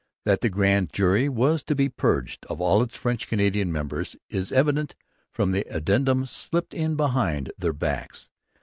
That 0.25 0.41
the 0.41 0.49
grand 0.49 0.91
jury 0.91 1.29
was 1.29 1.61
to 1.61 1.75
be 1.75 1.87
purged 1.87 2.43
of 2.47 2.59
all 2.59 2.81
its 2.81 2.97
French 2.97 3.27
Canadian 3.27 3.71
members 3.71 4.15
is 4.29 4.51
evident 4.51 4.95
from 5.31 5.51
the 5.51 5.63
addendum 5.69 6.25
slipped 6.25 6.73
in 6.73 6.95
behind 6.95 7.51
their 7.55 7.71
backs. 7.71 8.27